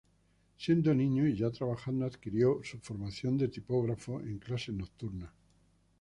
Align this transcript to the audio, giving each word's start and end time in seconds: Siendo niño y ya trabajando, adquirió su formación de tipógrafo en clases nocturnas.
Siendo 0.57 0.95
niño 0.95 1.27
y 1.27 1.35
ya 1.37 1.51
trabajando, 1.51 2.07
adquirió 2.07 2.59
su 2.63 2.79
formación 2.79 3.37
de 3.37 3.49
tipógrafo 3.49 4.19
en 4.21 4.39
clases 4.39 4.73
nocturnas. 4.73 5.29